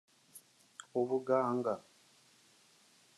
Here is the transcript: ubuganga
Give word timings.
ubuganga 0.99 1.73